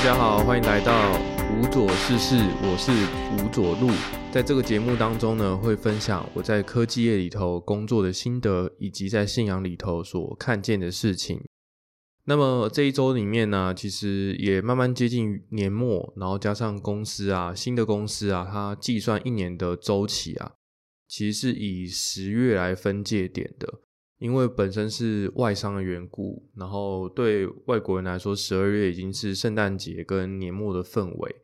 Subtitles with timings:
[0.00, 1.12] 大家好，欢迎来到
[1.52, 2.90] 无左事事，我是
[3.36, 3.90] 吴左路。
[4.32, 11.42] 在这个节目当中呢，会分享我在科技业里头工作的心得，以及在信仰里头所看见的事情。
[12.24, 20.52] 那么这一周里面呢，其实也慢慢接近年末，然后加上公司啊，新的公司啊，它计算一年的周期啊，
[21.06, 23.80] 其实是以十月来分界点的。
[24.20, 31.36] 因为本身是外商的缘故，然后对外国人来说，十二月已经是圣诞节跟年末的氛围，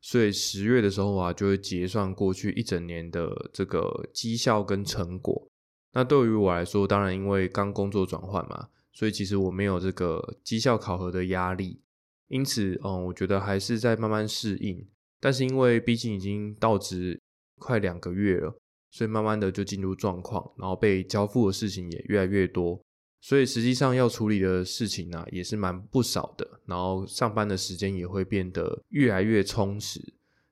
[0.00, 5.46] 所以十月的时候啊，就会结算过去一整年的这个绩效跟成果。
[5.92, 11.82] 那对于我来说，当然因为刚工作转换嘛，所以其实我没有这个绩效考核的压力，
[12.28, 14.88] 因此，嗯，我觉得还是在慢慢适应。
[15.20, 17.20] 但是因为毕竟已经到职
[17.60, 18.58] 快两个月了。
[18.92, 22.78] 所以慢慢的就进入状况，然后被交付的事情也越来越多，
[23.22, 29.98] 所以实际上要处理的事情呢也是蛮不少的，然后上班的时间也会变得越来越充实。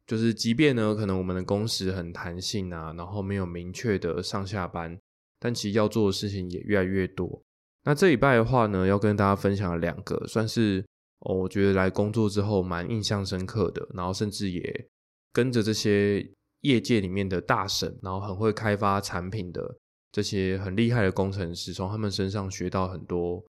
[0.06, 4.98] 就是即便呢可能我们的工时很弹性啊，然后没有明确的上下班，
[5.38, 7.42] 但其实要做的事情也越来越多。
[7.84, 10.82] 那这礼拜的话呢，要跟大家分享两个，算是
[11.18, 14.88] 哦我觉得来工作之后蛮印象深刻的，然后甚至也
[15.30, 16.26] 跟着这些。
[16.60, 19.78] 业界里面的大神，然后很会开发产品的
[20.12, 23.44] 这些很厉害的工程师，从他们身上学到很多，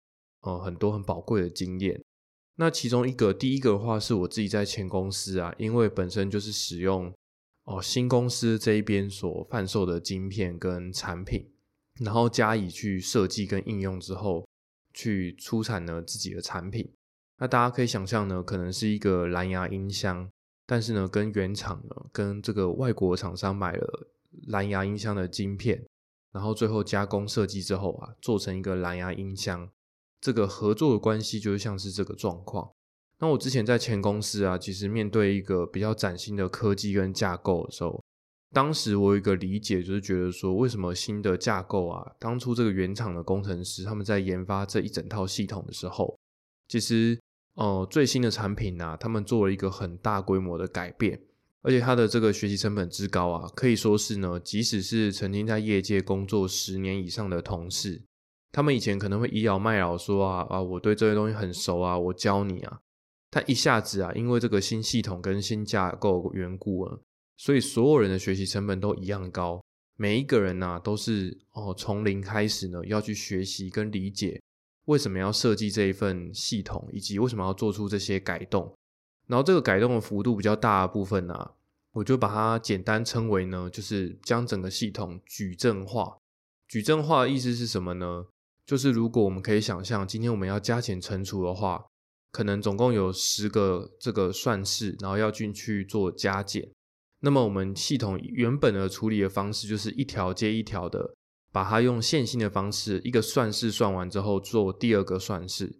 [0.42, 2.02] 呃，很多很宝贵的经验。
[2.56, 7.12] 那其中一个，第一个的话是我自己在前公司啊，因为本身就是使用
[7.64, 11.48] 哦新公司这一边所贩售的晶片跟产品，
[12.00, 14.44] 然后加以去设计跟应用之后，
[14.92, 16.92] 去出产了自己的产品。
[17.38, 20.28] 那大家可以想象呢，可能是一个蓝牙音箱。
[20.70, 24.06] 但是呢，跟原厂呢，跟这个外国厂商买了
[24.48, 25.82] 蓝牙音箱的晶片，
[26.30, 29.70] 然后最后加工设计之后啊，做成一个蓝牙音箱，
[30.20, 32.70] 这个合作的关系就像是这个状况。
[33.18, 38.04] 那我之前在前公司啊，其实面对一个比较崭新的科技跟架构的时候，
[38.52, 46.18] 当时我有一个理解，就是觉得说，为什么新的架构啊，当初这个原厂的工程师他们在研发这一整套系统的时候，
[46.68, 47.18] 其实。
[47.58, 51.20] 哦，最新的产品呢，他们做了一个很大规模的改变，
[51.62, 58.00] 而且它的这个学习成本之高啊，可以说是呢，即使是曾经在业界工作十年以上的同事，
[58.52, 62.78] 他们以前可能会倚老卖老说啊啊，我对这些东西很熟啊，我教你啊，
[63.28, 66.96] 他一下子啊，因为这个新系统跟新架构缘故啊，
[67.36, 69.60] 所以所有人的学习成本都一样高，
[69.96, 74.40] 每一个人呢，都是哦从零开始呢，要去学习跟理解。
[74.88, 78.74] 为什么要设计这一份系统，以及为什么要做出这些改动？
[79.26, 81.50] 然后这个改动的幅度比较大的部分呢，
[81.92, 86.16] 我就把它简单称为呢，就是将整个系统矩阵化。
[86.66, 88.24] 矩阵化的意思是什么呢？
[88.64, 91.84] 就是如果我们可以想象，今天我们要加减乘除的话，
[92.32, 96.66] 可能总共有十个这个算式，然后要进去做加减。
[97.20, 101.14] 那么我们系统原本的处理的方式，就是一条接一条的。
[101.50, 105.78] 把它用线性的方式，一个算式算完之后做第二个算式。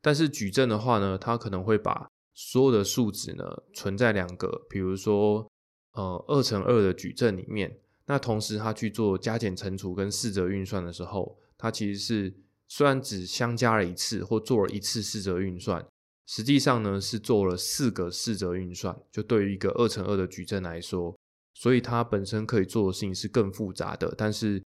[0.00, 5.50] 但是矩阵的话呢，它可能会把所有的数值呢存在两个，比如说
[5.92, 7.78] 呃二乘二的矩阵里面。
[8.06, 12.34] 那同时它去做加减乘除跟四则运算的时候，它其实是
[12.68, 15.84] 虽然只相加了一次或做了一次四则运算，
[16.26, 18.96] 实际上呢是做了四个四则运算。
[19.10, 21.14] 就对于一个二乘二的矩阵来说，
[21.54, 24.62] 所以它本身可以做的事情是更复杂的，但是。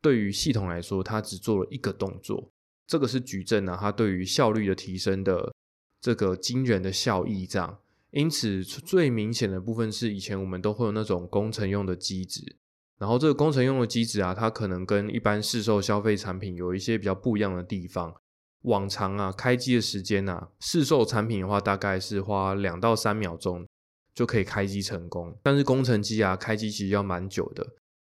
[0.00, 2.50] 对于系统来说，它只做了一个动作，
[2.86, 5.52] 这个是矩阵啊，它对于效率的提升的
[6.00, 7.78] 这个惊人的效益，这样。
[8.10, 12.56] 因此，最明显的部分是以前我们都会有那种工程用的机子，
[12.98, 18.14] 然后这个工程用的机子啊，它可能跟一般市售消费产品有一些比较不一样的地方。
[18.62, 23.66] 往常啊，开机的时间啊，市售产品的话，大概是花两到三秒钟
[24.12, 27.66] 就可以开机成功，但是工程机啊，开机其实要蛮久的，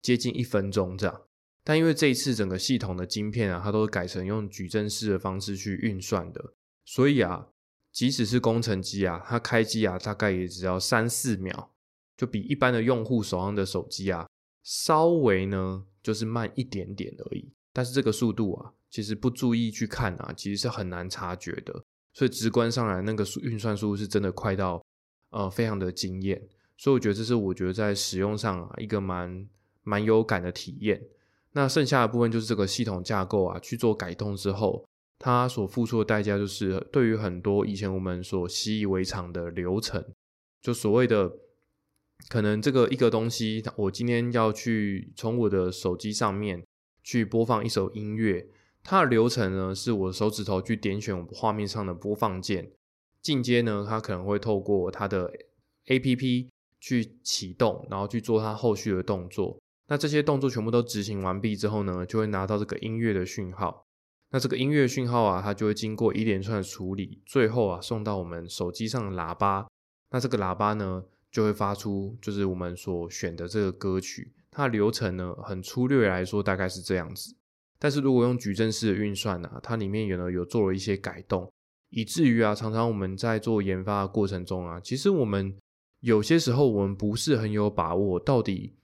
[0.02, 1.22] 接近一分钟这样。
[1.68, 6.52] 但因为这一次整个系统的晶片啊，它都是改成用矩阵式的方式去运算的，
[6.84, 7.48] 所以啊，
[7.90, 11.72] 即使是工程机啊，它开机啊，大概也只要三四秒，
[12.16, 14.28] 就比一般的用户手上的手机啊，
[14.62, 17.52] 稍微呢就是慢一点点而已。
[17.72, 21.82] 但是这个速度啊，其实不注意去看啊，其实是很难察觉的。
[22.12, 24.80] 所以直观上来，那个运算速度是真的快到
[25.30, 26.40] 呃非常的惊艳。
[26.78, 29.48] 所以我觉得这是我觉得在使用上啊一个蛮
[29.82, 31.02] 蛮有感的体验。
[31.56, 34.84] 那剩下的部分就是这个系统架构啊，去做改动之后，
[35.18, 40.04] 它所付出的代价就是，对于很多以前我们所习以为常的流程，
[40.60, 41.32] 就所谓的
[42.28, 46.62] 可能这个一个东西，我今天要去从我的手机上面
[47.02, 48.46] 去播放一首音乐，
[48.84, 52.70] 它的流程呢，是我手指头去点选画面上的播放键，
[53.22, 55.32] 进阶呢，它可能会透过它的
[55.86, 56.50] A P P
[56.80, 59.58] 去启动，然后去做它后续的动作。
[59.88, 63.84] 那这些动作全部都执行完毕之后呢，就会拿到这个音乐的讯号。
[64.30, 69.66] 那这个音乐讯号啊，它就会经过一连串的处理，最后啊送到我们手机上的喇叭。
[70.10, 74.32] 那这个喇叭呢，就会发出就是我们所选的这个歌曲。
[74.50, 77.36] 它的流程呢，很粗略来说大概是这样子。
[77.78, 81.52] 但是如果用矩阵式的运算呢，它里面有呢有做了一些改动，
[81.90, 85.54] 以至于啊，常常我们在做研发的过程中啊，其实我们
[86.00, 88.74] 有些时候我们不是很有把握，到底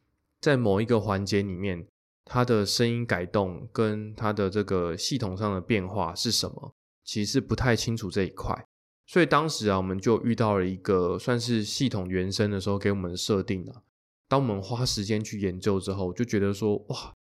[0.42, 1.86] 在某一个环节里面。
[2.24, 6.72] 它的声音改动跟它的这个系统上的变化是什么？
[7.04, 8.64] 其实不太清楚这一块，
[9.08, 13.82] 所以当时啊，我们就遇到了一个算是系统原生的时候给我们设定了。
[14.28, 17.12] 当我们花时间去研究之后，就觉得说哇，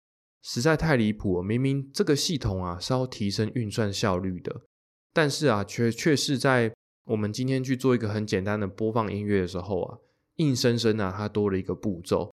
[0.43, 1.43] 实在太离谱了！
[1.43, 4.61] 明明这个系统啊是要提升运算效率的，
[5.15, 6.73] 但是啊，却却是在
[7.07, 9.99] 我们今天去做一个很简单的播放音乐的时候啊，
[10.37, 12.31] 硬生生啊，它多了一个步骤。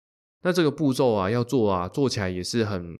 [0.44, 2.96] 那这个步骤啊，要做啊，做起来也是很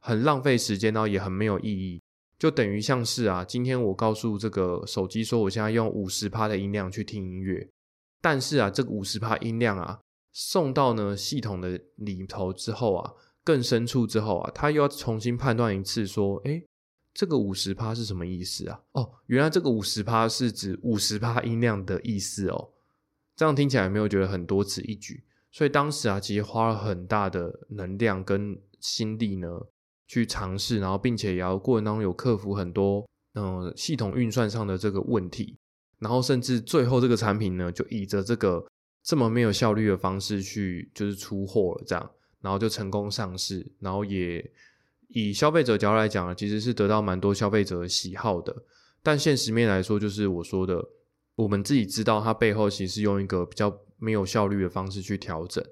[0.00, 2.02] 很浪费时间，然后也很没有意义。
[2.38, 7.68] 就等于像是啊，今天我告诉这个手机说，我现在用五十帕的音量去听音乐，
[8.20, 10.00] 但是啊，这个五十帕音量啊，
[10.32, 13.12] 送到呢系统的里头之后啊，
[13.44, 16.60] 更深处之后啊，它又要重新判断一次，说，哎，
[17.14, 18.80] 这个五十帕是什么意思啊？
[18.94, 22.70] 哦，原来这个五十帕是指五十帕音量的意思哦。
[23.36, 25.22] 这样听起来有没有觉得很多此一举？
[25.52, 29.48] 所以当时啊，其实花了很大的能量跟心力呢，
[30.08, 35.58] 去尝试，然后并且也要过程当中有克服很多嗯系统运算上的这个问题，
[35.98, 38.66] 然后甚至最后这个产品呢，就以着这个
[39.02, 42.10] 这么没有效率的方式去就是出货了，这样，
[42.40, 44.50] 然后就成功上市，然后也
[45.08, 48.56] 以消费者角度来讲，其实是得到蛮多消费者喜好的，
[49.02, 50.82] 但现实面来说，就是我说的，
[51.36, 53.78] 我们自己知道它背后其实是用一个比较。
[54.04, 55.64] 没有效率的方式去调整，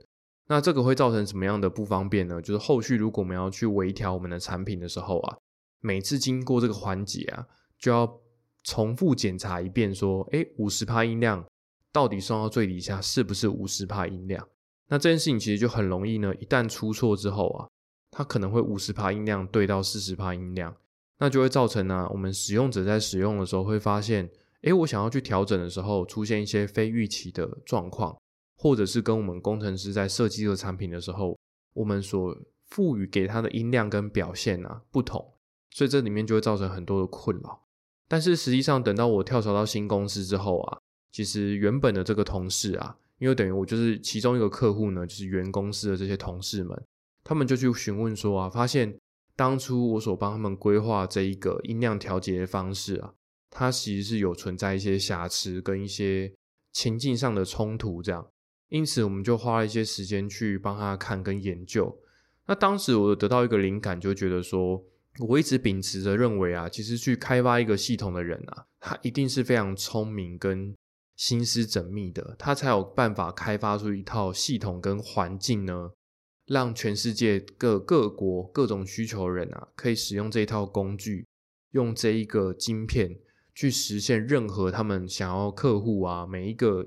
[0.47, 2.41] 那这个会造成什么样的不方便呢？
[2.41, 5.37] 就是后续如果我们要去微调我们的产品的时候啊，
[5.81, 7.45] 每次经过这个环节啊，
[7.77, 8.21] 就要
[8.62, 11.45] 重复检查一遍，说，哎，五十帕音量
[11.93, 14.47] 到底送到最底下是不是五十帕音量？
[14.87, 17.67] 那这件事情其实就很容易呢，一旦出错之后啊，
[18.12, 20.77] 它可能会五十帕音量对到四十帕音量，
[21.19, 24.31] 那就会造成呢，我们使用者在使用的时候会发现。
[24.62, 28.17] 诶，我想要去调整的时候，出现一些非预期的状况，
[28.59, 31.39] 或者是跟我们工程师在设计这个产品的时候，
[31.73, 32.37] 我们所
[32.69, 35.33] 赋予给它的音量跟表现啊不同，
[35.71, 37.62] 所以这里面就会造成很多的困扰。
[38.07, 40.79] 但是实际上，等到我跳槽到新公司之后啊，
[41.11, 46.85] 其实原本的这个同事啊，因为等于我就是其中一个客户呢，就是原公司的这些同事们，
[47.25, 48.99] 他们就去询问说啊，发现
[49.35, 53.15] 当初我所帮他们规划这一个音量调节的方式啊。
[53.50, 56.32] 它其实是有存在一些瑕疵跟一些
[56.73, 58.31] 情境上的冲突，这样，
[58.69, 61.99] 因此我们就花了一些时间去帮他看跟研究。
[62.47, 64.82] 那当时我得到一个灵感，就觉得说，
[65.29, 70.75] 我一直秉持着认为啊，其实去开发一个系统的人啊，他一定是非常聪明跟
[71.17, 75.91] 心思缜密的，他才有办法开发出一套系统跟环境呢，
[76.47, 81.26] 让全世界各各国各种需求人啊，可以使用这一套工具，
[81.73, 83.19] 用这一个晶片。
[83.61, 86.87] 去实现任何他们想要客户啊，每一个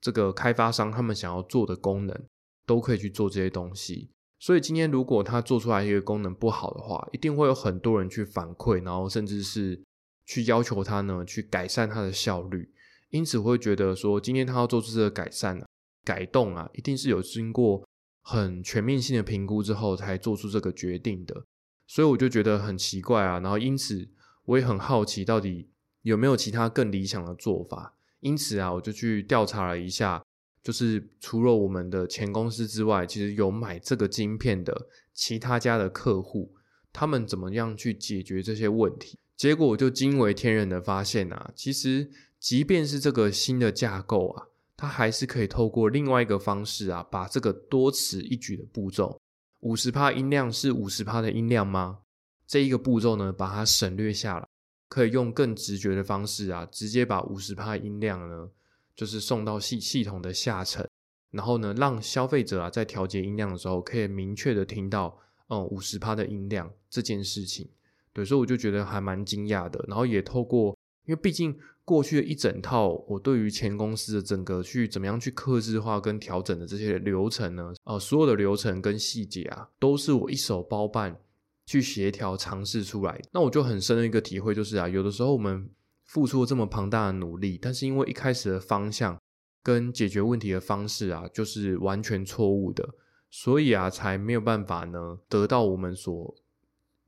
[0.00, 2.18] 这个开发商他们想要做的功能，
[2.64, 4.08] 都可以去做这些东西。
[4.38, 9.78] 所以今天如果他做出来一个功能不好的话，一定会有很多人去反馈，然后甚至是
[10.24, 12.72] 去要求他呢去改善它的效率。
[13.10, 15.66] 因此我会觉得说，今天他要做出这个改善啊、
[16.04, 17.86] 改动啊，一定是有经过
[18.22, 21.44] 很全面性的评估之后才做出这个决定的。
[21.86, 24.08] 所以我就觉得很奇怪啊，然后因此
[24.46, 25.68] 我也很好奇到底。
[26.08, 27.94] 有没有其他更理想的做法？
[28.20, 30.24] 因此啊，我就去调查了一下，
[30.62, 36.52] 就是除了我们的前公司之外，其实有买这个晶片的其他家的客户，
[36.92, 39.18] 他们怎么样去解决这些问题？
[39.36, 42.10] 结果我就惊为天人的发现啊，其实
[42.40, 44.46] 即便是这个新的架构啊，
[44.76, 49.20] 它还是可以透过另外一个方式啊，把这个多此一举的步骤，
[49.60, 51.98] 五十帕音量是五十帕的音量吗？
[52.46, 54.48] 这一个步骤呢，把它省略下来。
[54.88, 58.48] 可以用更直觉的方式啊，直接把五十帕音量呢，
[58.96, 60.88] 就是送到系系统的下层，
[61.30, 65.18] 然后呢，让消费者啊在调节音量的时候，可以明确的听到，
[65.48, 67.68] 嗯，五十帕的音量这件事情。
[68.14, 69.84] 对，所以我就觉得还蛮惊讶的。
[69.86, 81.20] 然后也透过，因为毕竟过去的一整套，我对于前公司的整个去怎么样去克制化跟调整的这些流程呢，呃，所有的流程跟细节啊，都是我一手包办。
[81.68, 85.70] 去协调尝试出来，那我就很深的一个体会就是啊，有的时候我们
[86.06, 89.20] 付出了这么庞大的努力，但是因为一开始的方向
[89.62, 92.88] 跟解决问题的方式啊，就是完全错误的，
[93.30, 96.34] 所以啊，才没有办法呢得到我们所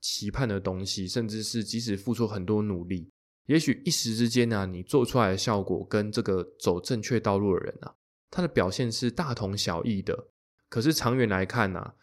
[0.02, 3.10] 期盼的东西，甚至是即使付出很多努力，
[3.46, 7.94] 也许一时之间呢，你做出来的效果跟这个走正确道路的人啊，
[8.30, 10.26] 他的表现是大同小异的。
[10.68, 11.94] 可是长远来看呢，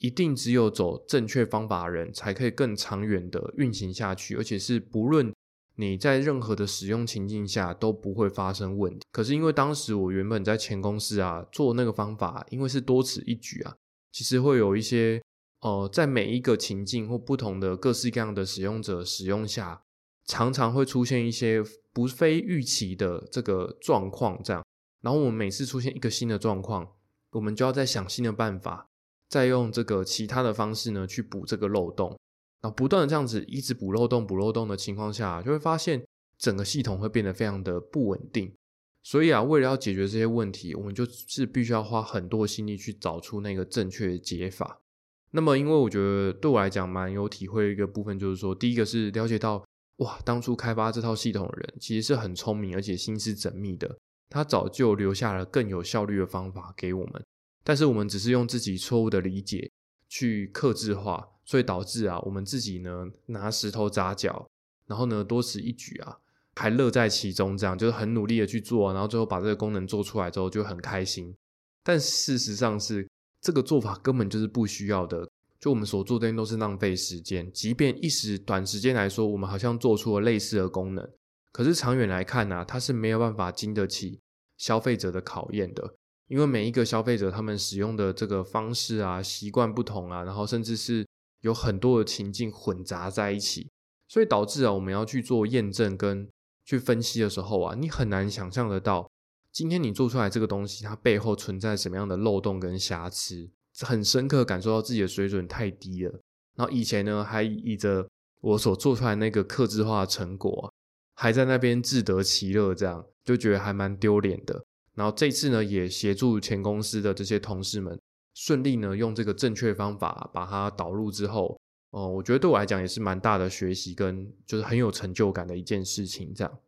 [0.00, 5.32] 一定只有走正确方法的人，才可以更长远的运行下去，而且是不论。
[5.76, 9.00] 你在任何的使用情境下都不会发生问题。
[9.10, 13.74] 可是因为当时我原本在前公司啊做那个方法，因为是多此一举啊，
[14.12, 15.22] 其实会有一些
[15.60, 19.82] 呃，在每一个情境或不同的各式各样的使用者使用下，
[20.26, 21.62] 常常会出现一些
[21.94, 24.38] 不非预期的这个状况。
[24.44, 24.62] 这样，
[25.00, 26.86] 然后我们每次出现一个新的状况，
[27.30, 28.86] 我们就要再想新的办法，
[29.30, 32.14] 再用这个其他的方式呢去补这个漏洞。
[32.60, 36.04] 然后不断的这样子一直补漏洞、补漏洞的情况下，就会发现
[36.36, 38.54] 整个系统会变得非常的不稳定。
[39.02, 44.82] 所以啊，为了要解决这些问题，我们就是必须要花很多心力去找出那个正确的解法。
[45.30, 49.64] 那么，因为我觉得对我来讲蛮有体会一个部分，就是说，第一个是了解到，
[49.96, 53.96] 哇，当初开发这套系统的人其实是很聪明，而且心思缜密的，
[54.28, 57.24] 他早就留下了更有效率的方法给我们，
[57.62, 59.70] 但是我们只是用自己错误的理解
[60.08, 61.28] 去克制化。
[61.42, 64.48] 所以导致啊，我们自己呢拿石头砸脚，
[64.86, 66.16] 然后呢多此一举啊，
[66.54, 71.34] 还乐在其中，这样就是很努力的去做，然后最后把这个功能做出来之后就很开心。
[71.82, 73.08] 但事实上是
[73.40, 77.50] 这个做法根本就是不需要的，就我们所做的都是浪费时间。
[77.52, 81.10] 即便一时短时间来说，我们好像做出了类似的功能，
[81.50, 84.20] 可是长远来看呢，它是没有办法经得起
[84.56, 85.96] 消费者的考验的，
[86.30, 91.04] 因为每一个消费者他们使用的这个方式啊、习惯不同啊，然后甚至是。
[91.42, 93.70] 有很多的情境混杂在一起，
[94.06, 96.28] 所以导致啊，我们要去做验证跟
[96.66, 99.10] 去分析的时候啊，你很难想象得到，
[99.50, 103.48] 今天你做出来这个东西，它背后存在什么样的漏洞跟瑕疵，
[103.80, 106.20] 很深刻感受到自己的水准太低了。
[106.58, 108.06] 然后以前呢，还以着
[108.42, 110.70] 我所做出来那个克制化的成果，
[111.14, 114.62] 还在那边自得其乐，这样就觉得还蛮丢脸的。
[115.00, 117.98] 然后这次呢，也协助前公司的这些同事们。
[118.34, 121.58] 顺利呢，用这个正确方法把它导入之后，
[121.92, 126.34] 哦，我觉得对我来讲也是蛮大的学习跟就是很有成就感的一件事情。
[126.34, 126.58] 这样，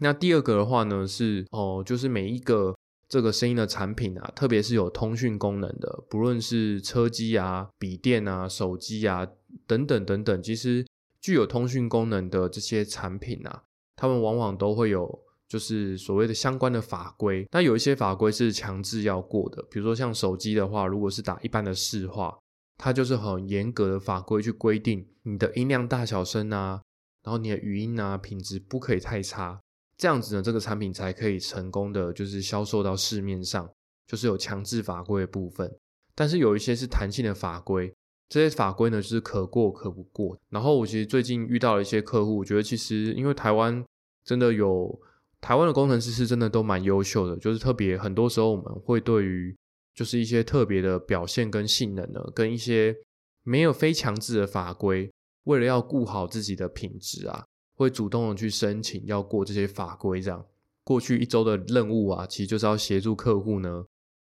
[0.00, 2.74] 那第二个的话呢是哦，就是每一个
[3.10, 9.28] 这个声音的产品啊，特别是有通讯功能的，不论是车机啊、笔电啊、手机啊
[9.66, 10.86] 等等等等，其实
[11.20, 13.64] 具有通讯功能的这些产品啊，
[13.96, 15.20] 他们往往都会有。
[15.52, 22.38] 就是所谓的相关的法规，那有一些法规是强制要过的，比如说像手机的话，如果是打一般的市话，
[22.78, 26.80] 它就是很严格的法规去规定你的音量大小声啊，
[27.22, 29.60] 然后你的语音啊品质不可以太差，
[29.98, 33.70] 这样子呢，这个产品才可以成功的就是销售到市面上，
[34.06, 35.70] 就是有强制法规的部分。
[36.14, 37.92] 但是有一些是弹性的法规，
[38.30, 40.34] 这些法规呢就是可过可不过。
[40.48, 43.84] 然后我其实最近遇到了一些客户，我觉得其实因为台湾
[44.24, 44.98] 真的有。
[45.42, 49.54] 台湾的工程师是真的都蛮优秀的，就是特别很多时候我们会对于
[49.92, 52.96] 就是一些特别的表现跟性能呢，跟一些
[53.42, 55.10] 没有非强制的法规，
[55.44, 57.44] 为了要顾好自己的品质啊，
[57.74, 60.22] 会主动的去申请要过这些法规。
[60.22, 60.46] 这样
[60.84, 63.84] 过去一周的任务啊，其实就是要协助客户呢，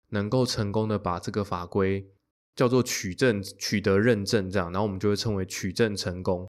[0.09, 2.07] 能够成功的把这个法规
[2.55, 6.47] 叫做取证取得认证，这样，然后我们就会称为取证成功，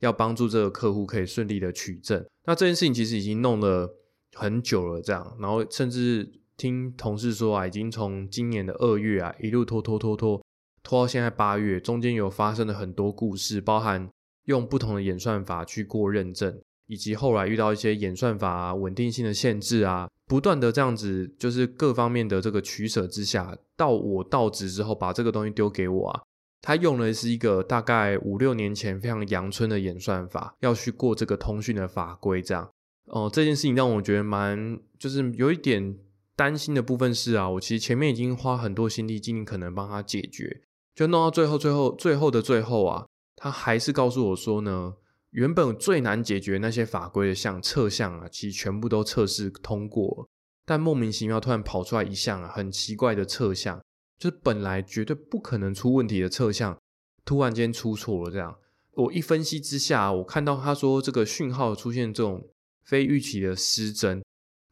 [0.00, 2.22] 要帮助这个客户可以顺利的取证。
[2.44, 3.96] 那这件事情其实已经弄了。
[4.36, 10.40] 很久了，这样，然后甚至听同事说啊，已经从今年的二月啊，一路拖拖拖拖
[10.82, 14.08] 拖到现在八月，中间有发生了很多故事，包含
[14.46, 26.22] 用不同的演算法去过认证，以及后来遇到一些演算法啊稳定性的限制啊，不断的这样子，就是各方面的这个取舍之下，到我到职之后，把这个东西丢给我啊，
[26.62, 32.70] 他用的是一个大概五六年前非常阳春的演算法，要去过这个通讯的法规，这样。
[33.10, 35.98] 哦，这件事情让我觉得蛮，就是有一点
[36.36, 40.62] 担心的部分是啊，我其实前面已经花很多心力，尽可能帮他解决，
[40.94, 44.94] 就弄到最后，最后，最后的最后啊，他还是告诉我说呢，
[45.30, 50.28] 原本最难解决那些法规的项侧项啊，其实全部都测试通过，
[50.64, 53.82] 但莫名其妙突然跑出来一项啊，很奇怪的侧项，
[54.20, 56.78] 就是本来绝对不可能出问题的侧项，
[57.24, 58.30] 突然间出错了。
[58.30, 58.56] 这样，
[58.92, 62.46] 我一分析之下，我看到他说这个讯号出现这种。
[62.90, 64.20] 非预期的失真，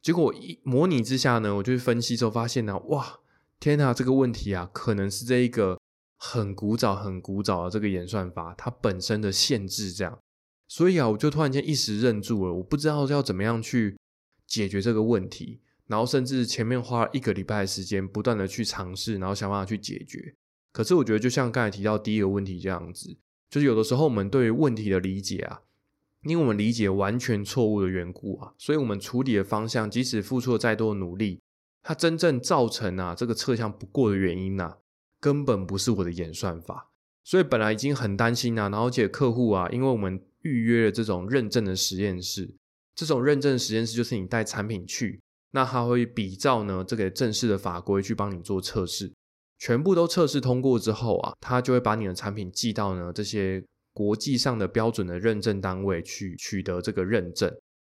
[0.01, 3.21] 结果一模拟之下呢，我就去分析之后发现呢，哇，
[3.61, 5.79] 天哪，这个问题啊，可能是这一个
[6.17, 10.19] 很古早、很古早的这个演算法它本身的限制，这样，
[10.67, 13.97] 所以啊，我就突然间一时愣住了，我不知道要怎么样去
[14.45, 20.35] 解决这个问题，然后甚至前面花了一个礼拜的时间，不断的去尝试，然后想办法去解决。
[20.73, 23.15] 可是我觉得，就像刚才提到第一个问题这样子，
[23.49, 25.61] 就是有的时候我们对问题的理解啊，
[26.23, 31.39] 因为我们理解完全错误的缘故啊，所以我们处理的方向，即使付出了再多的努力，
[31.81, 34.77] 它真正造成啊这个测向不过的原因呢，
[35.21, 36.89] 根本不是我的演算法。
[37.23, 42.53] 所以本来已经很担心啊，然后且客户啊，因为我们预约了这种认证的实验室，
[42.95, 45.21] 这种认证实验室就是你带产品去，
[45.51, 49.13] 那他会比照呢这个正式的法规去帮你做测试，
[49.57, 53.63] 全部都测试通过之后啊，他就会把你的产品寄到呢这些
[53.99, 57.53] 国际上的标准的认证单位去取得这个认证。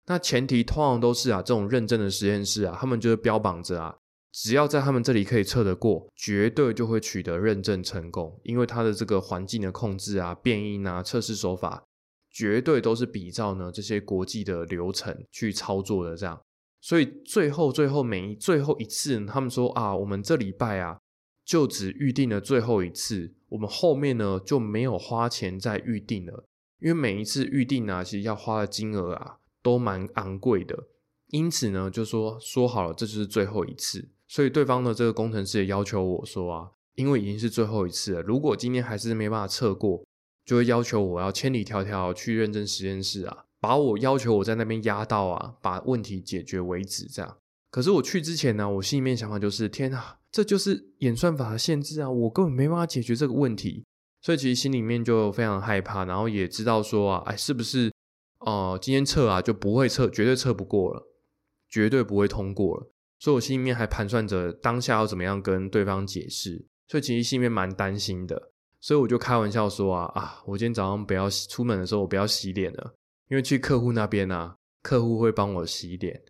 [0.06, 3.96] 那前提通常都是啊，这种认证的实验室啊，他们就是标榜着啊。
[4.32, 11.84] 只要在他们这里可以测得过，绝对就会取得认证成功，因为它的这个环境的控制啊、变音啊、测试手法，
[12.28, 16.16] 绝对都是比照呢这些国际的流程去操作的。
[16.16, 16.42] 这样，
[16.80, 20.98] 所以最后最后每一最后一次，他们说啊，我们这礼拜啊
[21.44, 26.44] 就只预定了最后一次，我们后面呢就没有花钱再预定了，
[26.80, 30.86] 因为每一次预定啊，其实要花的金额啊都蛮昂贵的，
[31.28, 34.08] 因此呢就说说好了，这就是最后一次。
[34.26, 40.02] 所以对方的这个工程师也要求我说啊，因为已经是最后一次了，如果今天还是没办法测过，
[40.46, 47.36] 就会要求我要千里迢迢去认证实验室啊，把我要求我在那边压到啊，把问题解决为止这样。
[47.70, 53.84] 可是我去之前呢，我心里面想法就是，天啊，这就是演算法的限制啊，我根本没办法解决这个问题。
[54.22, 57.92] 所以其实心里面就非常害怕，然后也知道说啊，哎，是不是
[58.38, 61.02] 哦，今天测啊就不会测，绝对测不过了，
[61.68, 62.90] 绝对不会通过了。
[63.18, 68.50] 所以我心里面还盘算着当下要怎么样跟对方解释，所以其实心里面蛮担心的。
[68.80, 72.94] 所以我就开玩笑说啊啊，我今天早上不要出门的时候我不要洗脸了，
[73.28, 76.22] 因为去客户那边啊，客户会帮我洗脸。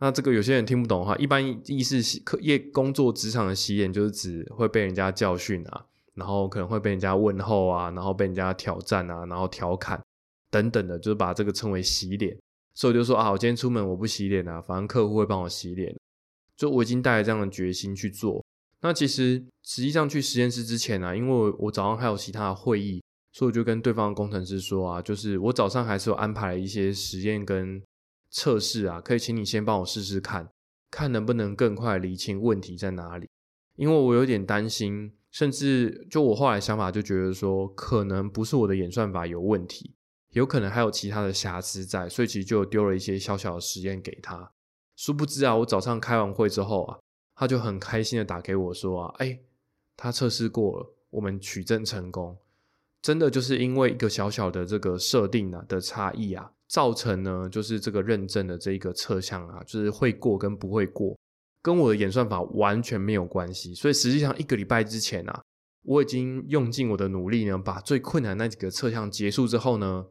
[0.00, 10.02] 那这个有些人听不懂的话，一般意思是业工作职场的洗脸就是指会被人家教训啊，然后可能会被人家问候啊，然后被人家挑战啊，然后调侃
[10.50, 12.36] 等等的，就是把这个称为洗脸。
[12.74, 15.94] 所以我就说啊，我今天出门我不洗脸啊，反正客户会帮我洗脸。
[16.56, 18.44] 就我已经带着这样的决心去做。
[18.80, 23.02] 那其实实际上去实验室之前呢，因为我早上还有其他的会议，
[23.32, 27.82] 所以我就跟对方的工程师说啊，就是我早上还是有安排了一些实验跟
[28.34, 30.50] 测试啊，可以请你先帮我试试看，
[30.90, 33.28] 看能不能更快理清问题在哪里。
[33.76, 39.94] 因为我有点担心，甚至就我后来想法就觉得说，可能不是我的演算法有问题，
[40.30, 44.50] 有可能还有其他的瑕疵在，所以其实就丢了一些小小的实验给他。
[44.96, 46.98] 殊不知啊，我早上开完会之后啊，
[47.36, 49.38] 他就很开心的打给我说啊，哎，
[49.96, 52.36] 他测试过了，我们取证成功。
[53.00, 61.16] 真的就是因为一个小小的这个设定啊的差异啊，造成呢就是这个认证的这一个测项啊，就是会过跟不会过，
[61.62, 63.74] 跟我的演算法完全没有关系。
[63.74, 65.42] 所以实际上一个礼拜之前啊，
[65.82, 70.06] 我已经用尽我的努力呢，把最困难那几个测项结束之后呢，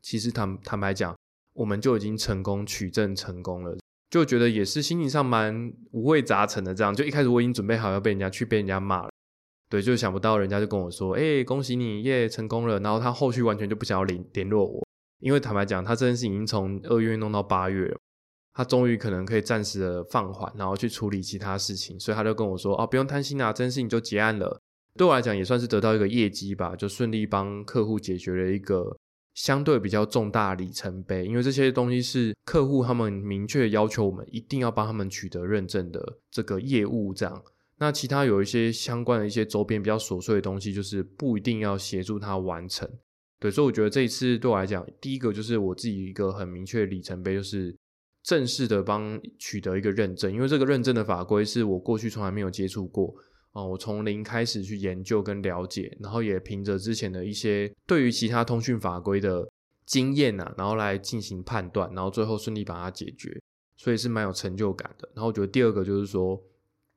[0.00, 1.16] 其实坦坦白讲，
[1.54, 3.76] 我们就已经成功取证成功了。
[4.10, 9.10] 就觉得也是心情上蛮五味杂陈的，这样就一开始我已经准备好要被人家去被人家骂了，
[9.70, 12.78] 对，就想不到人家就跟我说，哎，恭喜你耶，成功了。
[12.80, 14.86] 然后他后续完全就不想要联联络我，
[15.22, 17.98] 因为坦白讲，他这件事已经从二月弄到八月了，
[18.52, 24.60] 他终于可能可以暂时的放缓，然后去处理其他事情，所以他就跟我说，哦，不用担心啊，这件事情就结案了。
[24.98, 28.96] 对我来讲也算是得到一个业绩吧，就顺利帮客户解决了一个。
[29.34, 37.42] 相对比较重大里程碑，因为这些东西是客户他们明确要求我们一定要帮他们取得认证的这个业务，这样。
[37.78, 42.86] 那其他有一些相关的一些周边比较琐碎的东西，就是不一定要协助他完成。
[43.42, 47.76] 对，所以我觉得这一次对我来讲，第一个就是我自己一个很明确的里程碑，就是
[48.22, 53.12] 正式的帮取得一个认证，因为这个认证的法规是我过去从来没有接触过。
[53.50, 59.46] 啊，我从零开始去研究跟了解，然后也凭着之前的一些对于其他通讯法规的
[59.84, 63.42] 经验呐，然后来进行判断，然后最后顺利把它解决，
[63.76, 65.06] 所以是蛮有成就感的。
[65.14, 66.40] 然后我觉得第二个就是说，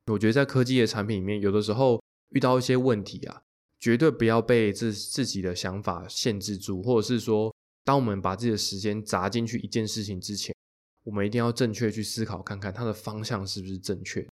[0.06, 3.42] 我觉得在科技的产品里面，有的时候遇到一些问题啊，
[3.86, 10.56] 绝对不要被自自己的想法限制住，或者是说，当我们把自己的时间砸进去一件事情之前，
[11.04, 14.28] 我们一定要正确去思考，看看它的方向是不是正确。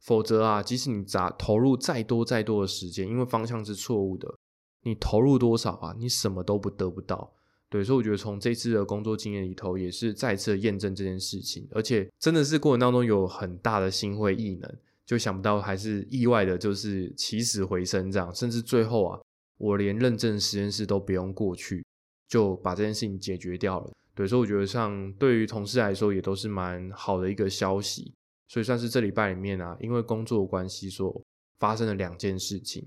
[0.00, 4.36] 否则啊，即使你砸投入再多再多的时间，因为方向是错误的，
[4.82, 7.32] 你投入多少啊，你什么都不得不到。
[7.68, 19.20] 对，所以我觉得从这次的工作经验里头，也是再次验证这件事情，而且真的是过程当中有很大的心灰意冷，就想不到还是意外的，就是起死回生这样，甚至最后啊，
[19.56, 21.84] 我连认证实验室都不用过去，
[22.28, 23.92] 就把这件事情解决掉了。
[24.14, 28.12] 对，所以我觉得像对于同事来说，也都是蛮好的一个消息。
[28.48, 31.20] 所以算是这礼拜里面啊，因为工作关系所
[31.58, 32.84] 发生的两件事情。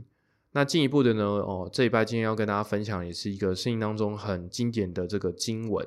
[0.51, 5.85] 那进一步的呢，哦，这礼拜今天要跟大家分享，也是一个圣经当中很经典的这个经文。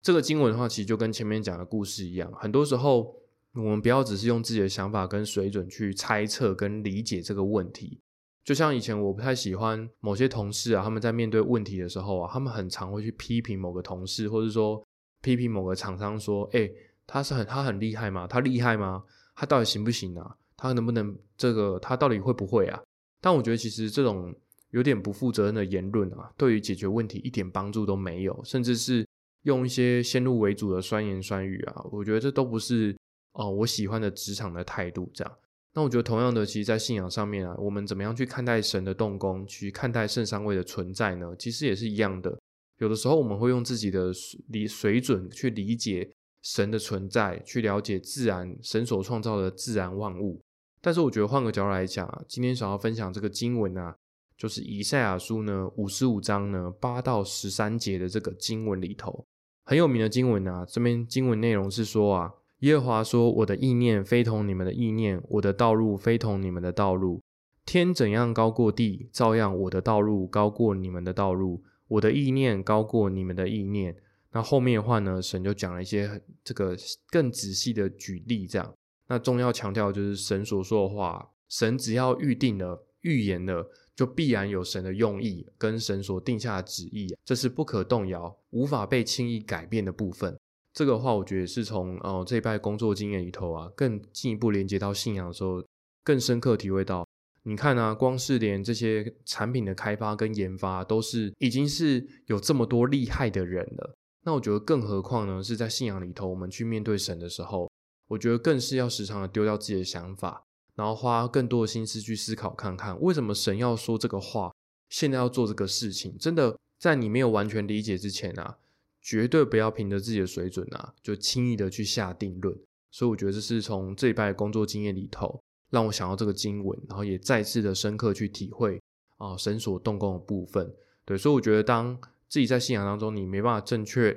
[0.00, 3.16] 这个经文的话，其实就跟前面讲的故事一样，很多时候
[3.58, 8.00] 我们不要只是用自己的想法跟水准去猜测跟理解这个问题。
[8.44, 14.82] 就像以前我不太喜欢某些同事啊，他们在面对问题的时候啊，他们很常会去批评某个同事，或者说
[15.20, 16.70] 批评某个厂商，说：“哎，
[17.06, 18.26] 他是很他很厉害吗？
[18.26, 19.02] 他厉害吗？
[19.34, 20.36] 他到底行不行啊？
[20.56, 21.78] 他能不能这个？
[21.78, 22.80] 他到底会不会啊？”
[23.20, 24.34] 但我觉得其实这种
[24.70, 29.06] 有点不负责任的言论啊，对于解决问题一点帮助都没有，甚至是
[29.42, 32.96] 用一些先入为主的酸言酸语啊，我觉得这都不是
[33.38, 35.32] 哦我喜欢的职场的态度，这样。
[35.74, 41.32] 那我觉得同样的，其实，在信仰上面啊，我们怎么样去看待神的动工，去看待圣三位的存在呢？
[41.38, 42.36] 其实也是一样的。
[42.78, 44.10] 有的时候我们会用自己的
[44.48, 46.10] 理水准去理解
[46.42, 50.40] 神的存在，去了解自然神所创造的自然万物。
[50.80, 53.94] 但是我觉得换个角度来讲啊，今天想要分享这个经文啊，
[54.36, 59.24] 就是以赛亚书呢五十五章呢八到十三节的这个经文里头
[59.64, 60.64] 很有名的经文啊。
[60.64, 62.32] 这边经文内容是说啊。
[62.60, 67.22] 耶和华说：“我的意念非同你们的意念，我的道路非同你们的道路。
[67.64, 73.96] 天怎样高过地，照样我的道路高过你们的道路，我的意念高过你们的意念。”
[74.32, 76.76] 那后面的话呢，神就讲了一些这个
[77.10, 78.74] 更仔细的举例，这样。
[79.06, 83.66] 那重要强调就是神所说的话，神只要预定了、预言了，
[83.96, 90.37] 就必然有神的用意跟神所定下的旨意，这是不可动摇、无法被轻易改变的部分。
[90.78, 95.60] 这个话，我觉得是从哦这一拜工作经验里头啊，更进一步连接到信仰的时候，
[96.04, 97.04] 更深刻体会到。
[97.42, 103.96] 你看啊，光是连这些产品的开发跟研发，都是已经是有这么多厉害的人了。
[104.22, 107.68] 那我觉得，更何况呢，是在信仰里头，我们去面对神的时候，
[108.06, 110.44] 我觉得更是要时常的丢掉自己的想法，
[110.76, 114.54] 然后花更多的心思去思考，看看为什么神要说这个话，
[114.90, 116.16] 现在要做这个事情。
[116.16, 118.58] 真的，在你没有完全理解之前啊。
[119.00, 122.56] 绝对不要凭着自己的水准啊，就轻易的去下定论。
[122.90, 128.80] 所以我觉得这是从这一拜工作经验里头，让我想到这个经文，然后也再次的深刻去体会
[129.18, 130.74] 啊神所动工的部分。
[131.04, 134.16] 对，所以我觉得当自己在信仰当中你没办法正确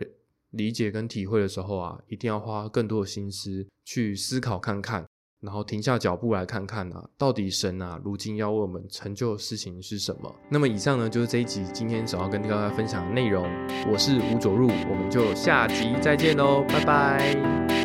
[0.52, 5.06] 理解跟体会的时候啊，一定要花更多的心思去思考看看。
[5.42, 10.34] 然后停下脚步来看看啊，到底神啊，如今要为我们成就的事情是什么？
[10.50, 13.44] 那么以上呢，就是这一集今天想要跟大家分享的内容。
[13.92, 17.81] 我是吴佐入，我们就下集再见喽，拜拜。